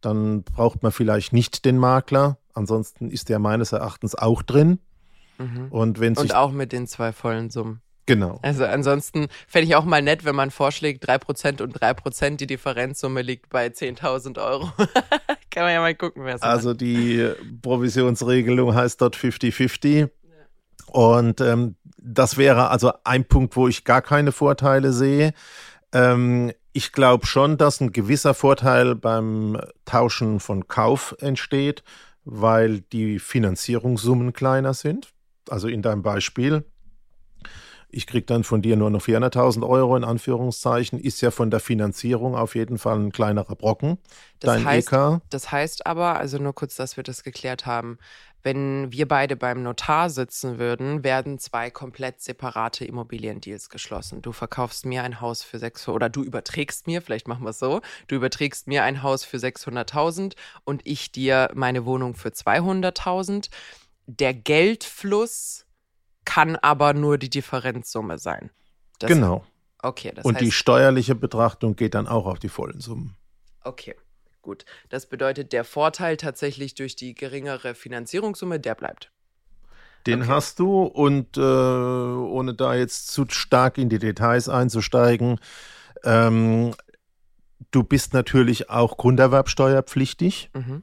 [0.00, 2.38] dann braucht man vielleicht nicht den Makler.
[2.54, 4.78] Ansonsten ist der meines Erachtens auch drin.
[5.38, 5.68] Mhm.
[5.70, 7.80] Und, wenn sich und auch mit den zwei vollen Summen.
[8.06, 8.40] Genau.
[8.42, 13.22] Also ansonsten fände ich auch mal nett, wenn man vorschlägt, 3% und 3%, die Differenzsumme
[13.22, 14.72] liegt bei 10.000 Euro.
[15.50, 16.80] Kann man ja mal gucken, wer es Also macht.
[16.80, 17.30] die
[17.62, 20.00] Provisionsregelung heißt dort 50-50.
[20.00, 20.08] Ja.
[20.86, 25.32] Und ähm, das wäre also ein Punkt, wo ich gar keine Vorteile sehe.
[25.92, 31.84] Ähm, ich glaube schon, dass ein gewisser Vorteil beim Tauschen von Kauf entsteht,
[32.24, 35.12] weil die Finanzierungssummen kleiner sind.
[35.50, 36.64] Also in deinem Beispiel,
[37.92, 41.60] ich kriege dann von dir nur noch 400.000 Euro in Anführungszeichen, ist ja von der
[41.60, 43.98] Finanzierung auf jeden Fall ein kleinerer Brocken.
[44.40, 45.20] Das Dein heißt, EK.
[45.30, 47.98] das heißt aber, also nur kurz, dass wir das geklärt haben,
[48.42, 54.20] wenn wir beide beim Notar sitzen würden, werden zwei komplett separate Immobiliendeals geschlossen.
[54.20, 57.60] Du verkaufst mir ein Haus für 600 oder du überträgst mir, vielleicht machen wir es
[57.60, 63.48] so, du überträgst mir ein Haus für 600.000 und ich dir meine Wohnung für 200.000.
[64.06, 65.66] Der Geldfluss
[66.24, 68.50] kann aber nur die Differenzsumme sein.
[68.98, 69.44] Das, genau.
[69.82, 73.16] Okay, das Und heißt, die steuerliche Betrachtung geht dann auch auf die vollen Summen.
[73.64, 73.96] Okay,
[74.40, 74.64] gut.
[74.88, 79.10] Das bedeutet, der Vorteil tatsächlich durch die geringere Finanzierungssumme, der bleibt.
[80.06, 80.30] Den Okay.
[80.30, 85.38] hast du und äh, ohne da jetzt zu stark in die Details einzusteigen,
[86.04, 86.74] ähm,
[87.70, 90.50] du bist natürlich auch Grunderwerbsteuerpflichtig.
[90.54, 90.82] Mhm.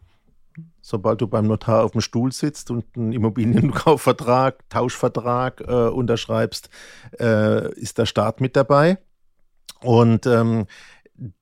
[0.89, 6.71] Sobald du beim Notar auf dem Stuhl sitzt und einen Immobilienkaufvertrag, Tauschvertrag äh, unterschreibst,
[7.19, 8.97] äh, ist der Staat mit dabei.
[9.81, 10.65] Und ähm,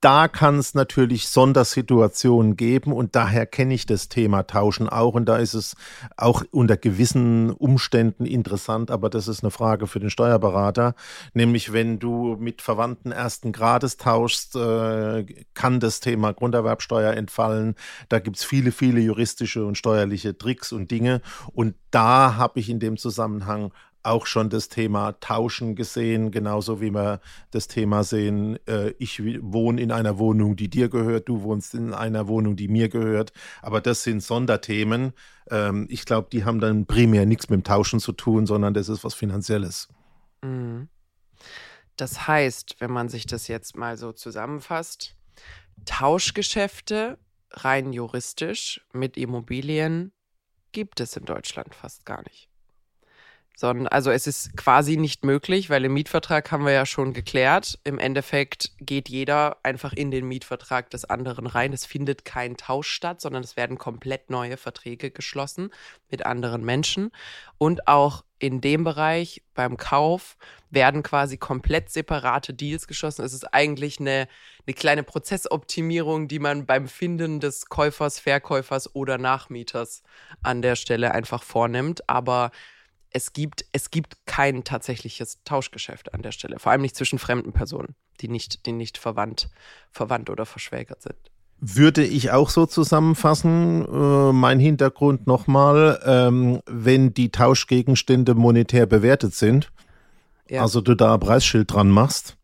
[0.02, 5.26] da kann es natürlich Sondersituationen geben und daher kenne ich das Thema Tauschen auch und
[5.26, 5.76] da ist es
[6.16, 10.96] auch unter gewissen Umständen interessant, aber das ist eine Frage für den Steuerberater.
[11.34, 17.76] Nämlich wenn du mit Verwandten ersten Grades tauschst, äh, kann das Thema Grunderwerbsteuer entfallen.
[18.10, 21.22] Da gibt es viele, viele juristische und steuerliche Tricks und Dinge
[21.54, 23.72] und da habe ich in dem Zusammenhang
[24.08, 27.20] auch schon das Thema Tauschen gesehen, genauso wie wir
[27.52, 31.94] das Thema sehen, äh, ich wohne in einer Wohnung, die dir gehört, du wohnst in
[31.94, 33.34] einer Wohnung, die mir gehört.
[33.62, 35.14] Aber das sind Sonderthemen.
[35.50, 38.90] Ähm, ich glaube, die haben dann primär nichts mit dem Tauschen zu tun, sondern das
[38.90, 39.90] ist was Finanzielles.
[40.42, 40.88] Mhm.
[41.98, 45.16] Das heißt, wenn man sich das jetzt mal so zusammenfasst,
[45.86, 47.18] Tauschgeschäfte
[47.52, 50.12] rein juristisch mit Immobilien
[50.72, 52.50] gibt es in Deutschland fast gar nicht.
[53.60, 57.80] Sondern, also es ist quasi nicht möglich, weil im Mietvertrag haben wir ja schon geklärt.
[57.84, 61.74] Im Endeffekt geht jeder einfach in den Mietvertrag des anderen rein.
[61.74, 65.72] Es findet kein Tausch statt, sondern es werden komplett neue Verträge geschlossen
[66.12, 67.10] mit anderen Menschen.
[67.58, 70.38] Und auch in dem Bereich beim Kauf
[70.70, 73.26] werden quasi komplett separate Deals geschlossen.
[73.26, 74.28] Es ist eigentlich eine,
[74.68, 80.04] eine kleine Prozessoptimierung, die man beim Finden des Käufers, Verkäufers oder Nachmieters
[80.44, 82.08] an der Stelle einfach vornimmt.
[82.08, 82.52] Aber
[83.18, 86.60] es gibt, es gibt kein tatsächliches Tauschgeschäft an der Stelle.
[86.60, 89.50] Vor allem nicht zwischen fremden Personen, die nicht, die nicht verwandt,
[89.92, 91.16] verwandt oder verschwägert sind.
[91.60, 99.34] Würde ich auch so zusammenfassen, äh, mein Hintergrund nochmal, ähm, wenn die Tauschgegenstände monetär bewertet
[99.34, 99.72] sind,
[100.48, 100.62] Ja.
[100.62, 102.38] also du da ein Preisschild dran machst,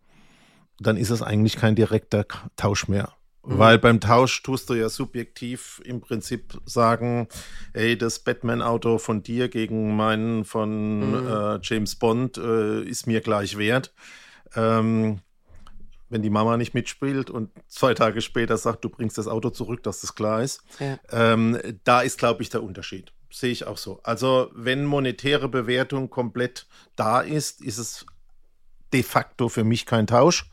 [0.79, 3.13] dann ist es eigentlich kein direkter Tausch mehr.
[3.45, 3.57] Mhm.
[3.59, 7.27] Weil beim Tausch tust du ja subjektiv im Prinzip sagen,
[7.73, 11.27] hey, das Batman-Auto von dir gegen meinen von Mhm.
[11.27, 13.93] äh, James Bond äh, ist mir gleich wert.
[14.55, 15.19] Ähm,
[16.09, 19.81] wenn die Mama nicht mitspielt und zwei Tage später sagt, du bringst das Auto zurück,
[19.83, 20.61] dass das klar ist.
[20.79, 20.99] Ja.
[21.11, 23.11] Ähm, da ist, glaube ich, der Unterschied.
[23.31, 23.99] Sehe ich auch so.
[24.03, 28.05] Also, wenn monetäre Bewertung komplett da ist, ist es
[28.93, 30.45] de facto für mich kein Tausch.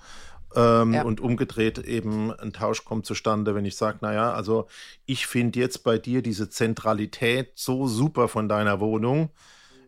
[0.55, 1.03] Ähm, Ja.
[1.03, 4.67] Und umgedreht eben ein Tausch kommt zustande, wenn ich sage, naja, also
[5.07, 9.31] ich finde jetzt bei dir diese Zentralität so super von deiner Wohnung.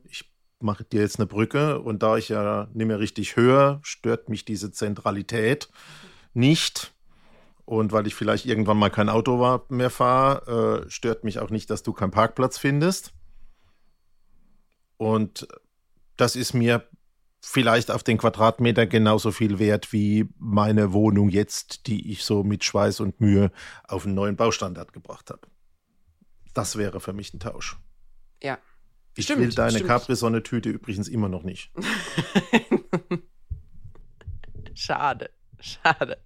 [0.05, 4.29] Ich mache dir jetzt eine Brücke und da ich ja nicht mehr richtig höre, stört
[4.29, 5.69] mich diese Zentralität
[6.35, 6.93] nicht.
[7.65, 11.71] Und weil ich vielleicht irgendwann mal kein Auto mehr fahre, äh, stört mich auch nicht,
[11.71, 13.13] dass du keinen Parkplatz findest.
[14.97, 15.49] Und
[16.17, 16.87] das ist mir
[17.43, 22.65] vielleicht auf den Quadratmeter genauso viel wert wie meine Wohnung jetzt, die ich so mit
[22.65, 23.51] Schweiß und Mühe
[23.85, 25.41] auf einen neuen Baustandard gebracht habe.
[26.55, 27.79] Das wäre für mich ein Tausch.
[28.43, 28.59] Ja.
[29.17, 29.81] Ich Stimmt, will deine.
[29.83, 31.73] Capri-Sonne-Tüte übrigens immer noch nicht.
[34.75, 36.19] Schade, schade.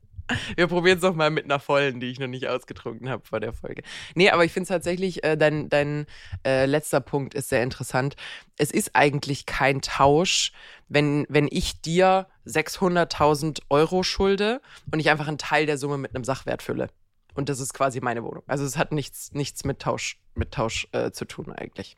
[0.56, 3.40] Wir probieren es noch mal mit einer vollen, die ich noch nicht ausgetrunken habe vor
[3.40, 3.82] der Folge.
[4.14, 6.06] Nee, aber ich finde tatsächlich, äh, dein, dein
[6.44, 8.16] äh, letzter Punkt ist sehr interessant.
[8.58, 10.52] Es ist eigentlich kein Tausch,
[10.88, 14.60] wenn, wenn ich dir 600.000 Euro schulde
[14.90, 16.88] und ich einfach einen Teil der Summe mit einem Sachwert fülle.
[17.34, 18.42] Und das ist quasi meine Wohnung.
[18.46, 21.96] Also es hat nichts, nichts mit Tausch, mit Tausch äh, zu tun eigentlich.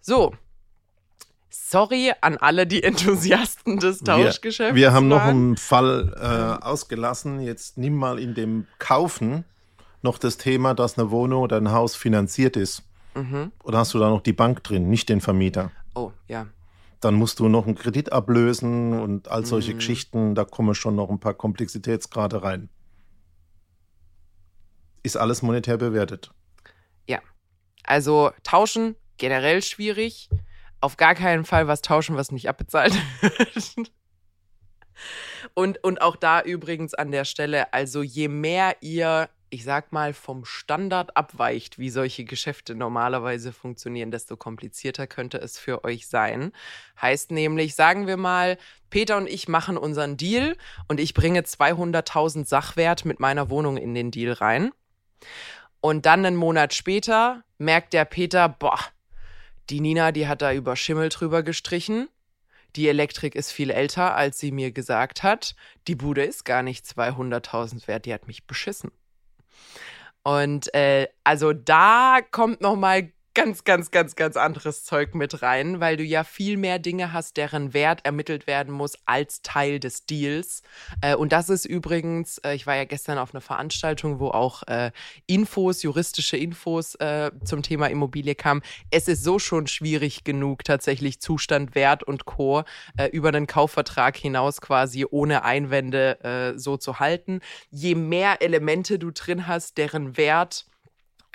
[0.00, 0.34] So.
[1.54, 4.74] Sorry an alle die Enthusiasten des Tauschgeschäfts.
[4.74, 5.28] Wir haben noch waren.
[5.28, 7.40] einen Fall äh, ausgelassen.
[7.40, 9.44] Jetzt nimm mal in dem Kaufen
[10.00, 12.82] noch das Thema, dass eine Wohnung oder ein Haus finanziert ist.
[13.14, 13.52] Mhm.
[13.62, 15.70] Oder hast du da noch die Bank drin, nicht den Vermieter?
[15.94, 16.46] Oh, ja.
[17.00, 19.76] Dann musst du noch einen Kredit ablösen und all solche Mhm.
[19.76, 20.34] Geschichten.
[20.34, 22.70] Da kommen schon noch ein paar Komplexitätsgrade rein.
[25.02, 26.32] Ist alles monetär bewertet.
[27.84, 30.30] Also tauschen generell schwierig,
[30.82, 33.90] auf gar keinen Fall was tauschen, was nicht abbezahlt wird.
[35.54, 40.14] Und, und auch da übrigens an der Stelle, also je mehr ihr ich sag mal,
[40.14, 46.52] vom Standard abweicht, wie solche Geschäfte normalerweise funktionieren, desto komplizierter könnte es für euch sein.
[47.00, 48.56] Heißt nämlich, sagen wir mal,
[48.88, 50.56] Peter und ich machen unseren Deal
[50.88, 54.70] und ich bringe 200.000 Sachwert mit meiner Wohnung in den Deal rein.
[55.82, 58.78] Und dann einen Monat später merkt der Peter, boah,
[59.70, 62.08] die Nina, die hat da über Schimmel drüber gestrichen.
[62.76, 65.54] Die Elektrik ist viel älter, als sie mir gesagt hat.
[65.88, 68.90] Die Bude ist gar nicht 200.000 wert, die hat mich beschissen.
[70.22, 75.80] Und äh, also da kommt noch mal ganz, ganz, ganz, ganz anderes Zeug mit rein,
[75.80, 80.06] weil du ja viel mehr Dinge hast, deren Wert ermittelt werden muss als Teil des
[80.06, 80.62] Deals.
[81.00, 84.62] Äh, und das ist übrigens, äh, ich war ja gestern auf einer Veranstaltung, wo auch
[84.64, 84.90] äh,
[85.26, 88.62] Infos, juristische Infos äh, zum Thema Immobilie kamen.
[88.90, 92.64] Es ist so schon schwierig genug, tatsächlich Zustand, Wert und Co.
[92.96, 97.40] Äh, über den Kaufvertrag hinaus quasi ohne Einwände äh, so zu halten.
[97.70, 100.66] Je mehr Elemente du drin hast, deren Wert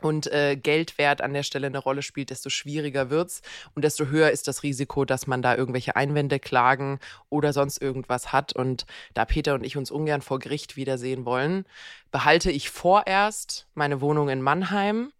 [0.02, 3.42] und äh, Geldwert an der Stelle eine Rolle spielt, desto schwieriger wird's
[3.74, 8.32] und desto höher ist das Risiko, dass man da irgendwelche Einwände, Klagen oder sonst irgendwas
[8.32, 8.54] hat.
[8.54, 11.66] Und da Peter und ich uns ungern vor Gericht wiedersehen wollen,
[12.12, 15.12] behalte ich vorerst meine Wohnung in Mannheim.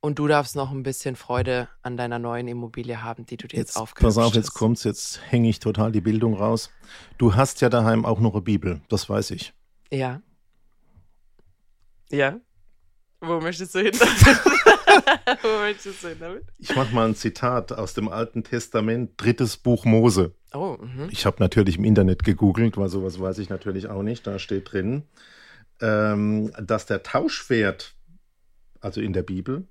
[0.00, 3.56] Und du darfst noch ein bisschen Freude an deiner neuen Immobilie haben, die du dir
[3.56, 3.94] jetzt, jetzt hast.
[3.94, 6.70] Pass auf, jetzt kommt's, jetzt hänge ich total die Bildung raus.
[7.16, 9.54] Du hast ja daheim auch noch eine Bibel, das weiß ich.
[9.90, 10.20] Ja.
[12.10, 12.38] Ja.
[13.26, 13.92] Wo möchtest du hin?
[15.42, 16.44] Wo möchtest du hin damit?
[16.58, 20.34] Ich mache mal ein Zitat aus dem Alten Testament, drittes Buch Mose.
[20.52, 21.08] Oh, mh.
[21.10, 24.26] Ich habe natürlich im Internet gegoogelt, weil sowas weiß ich natürlich auch nicht.
[24.26, 25.02] Da steht drin,
[25.80, 27.94] ähm, dass der Tauschwert,
[28.80, 29.66] also in der Bibel,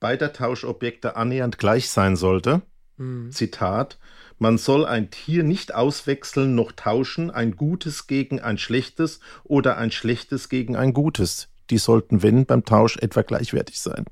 [0.00, 2.62] beider Tauschobjekte annähernd gleich sein sollte.
[2.96, 3.30] Mhm.
[3.30, 3.98] Zitat,
[4.38, 9.90] man soll ein Tier nicht auswechseln noch tauschen, ein Gutes gegen ein Schlechtes oder ein
[9.90, 14.04] Schlechtes gegen ein Gutes die sollten, wenn beim Tausch, etwa gleichwertig sein.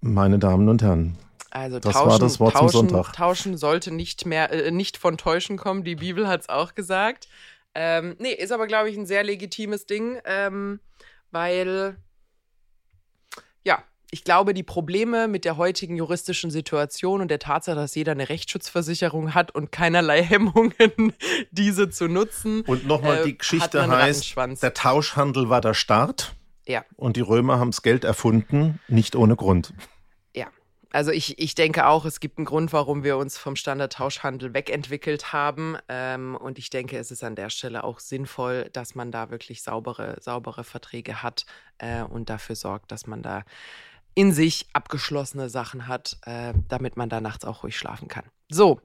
[0.00, 1.16] Meine Damen und Herren.
[1.50, 3.12] Also das tauschen, war das Wort tauschen, zum Sonntag.
[3.12, 5.84] Tauschen sollte nicht mehr, äh, nicht von Täuschen kommen.
[5.84, 7.28] Die Bibel hat es auch gesagt.
[7.74, 10.80] Ähm, nee, ist aber, glaube ich, ein sehr legitimes Ding, ähm,
[11.30, 11.96] weil
[13.64, 18.12] ja, ich glaube, die Probleme mit der heutigen juristischen Situation und der Tatsache, dass jeder
[18.12, 21.14] eine Rechtsschutzversicherung hat und keinerlei Hemmungen,
[21.50, 22.60] diese zu nutzen.
[22.62, 26.34] Und nochmal, äh, die Geschichte heißt, der Tauschhandel war der Start.
[26.66, 26.84] Ja.
[26.96, 29.72] Und die Römer haben das Geld erfunden, nicht ohne Grund.
[30.36, 30.48] Ja.
[30.90, 35.32] Also ich, ich denke auch, es gibt einen Grund, warum wir uns vom Standardtauschhandel wegentwickelt
[35.32, 35.78] haben.
[35.88, 39.62] Ähm, und ich denke, es ist an der Stelle auch sinnvoll, dass man da wirklich
[39.62, 41.46] saubere, saubere Verträge hat
[41.78, 43.44] äh, und dafür sorgt, dass man da
[44.14, 48.24] in sich abgeschlossene Sachen hat, äh, damit man da nachts auch ruhig schlafen kann.
[48.50, 48.80] So,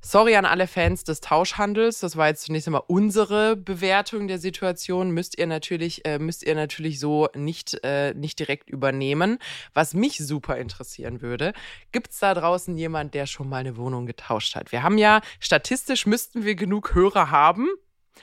[0.00, 2.00] Sorry an alle Fans des Tauschhandels.
[2.00, 5.12] Das war jetzt zunächst einmal unsere Bewertung der Situation.
[5.12, 9.38] Müsst ihr natürlich, äh, müsst ihr natürlich so nicht, äh, nicht direkt übernehmen.
[9.74, 11.52] Was mich super interessieren würde,
[11.92, 14.72] gibt es da draußen jemand, der schon mal eine Wohnung getauscht hat?
[14.72, 17.68] Wir haben ja, statistisch müssten wir genug Hörer haben,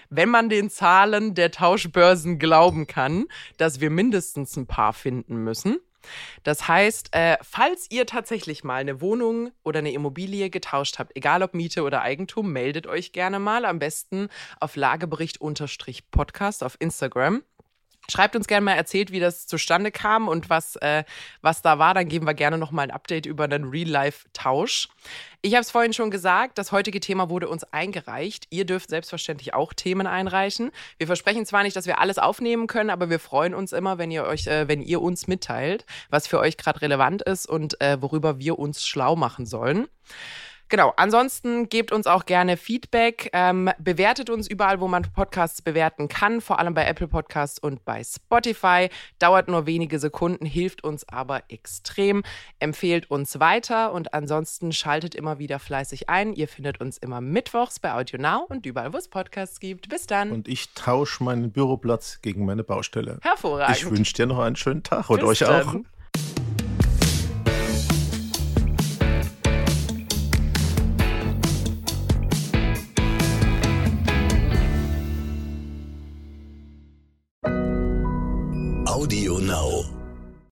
[0.09, 3.25] wenn man den Zahlen der Tauschbörsen glauben kann,
[3.55, 5.79] dass wir mindestens ein paar finden müssen.
[6.43, 11.43] Das heißt, äh, falls ihr tatsächlich mal eine Wohnung oder eine Immobilie getauscht habt, egal
[11.43, 13.65] ob Miete oder Eigentum, meldet euch gerne mal.
[13.65, 17.43] Am besten auf Lagebericht-Podcast auf Instagram.
[18.09, 21.03] Schreibt uns gerne mal, erzählt, wie das zustande kam und was, äh,
[21.41, 21.93] was da war.
[21.93, 24.89] Dann geben wir gerne noch mal ein Update über einen Real-Life-Tausch.
[25.41, 28.47] Ich habe es vorhin schon gesagt, das heutige Thema wurde uns eingereicht.
[28.49, 30.71] Ihr dürft selbstverständlich auch Themen einreichen.
[30.97, 34.11] Wir versprechen zwar nicht, dass wir alles aufnehmen können, aber wir freuen uns immer, wenn
[34.11, 38.01] ihr euch, äh, wenn ihr uns mitteilt, was für euch gerade relevant ist und äh,
[38.01, 39.87] worüber wir uns schlau machen sollen.
[40.69, 46.07] Genau, ansonsten gebt uns auch gerne Feedback, ähm, bewertet uns überall, wo man Podcasts bewerten
[46.09, 48.89] kann, vor allem bei Apple Podcasts und bei Spotify.
[49.17, 52.21] Dauert nur wenige Sekunden, hilft uns aber extrem.
[52.59, 56.33] Empfehlt uns weiter und ansonsten schaltet immer wieder fleißig ein.
[56.33, 59.89] Ihr findet uns immer mittwochs bei Audio Now und überall, wo es Podcasts gibt.
[59.89, 60.31] Bis dann.
[60.31, 63.17] Und ich tausche meinen Büroplatz gegen meine Baustelle.
[63.23, 63.75] Hervorragend.
[63.75, 65.67] Ich wünsche dir noch einen schönen Tag und Bis euch dann.
[65.67, 65.98] auch.
[78.99, 79.98] Audio Now.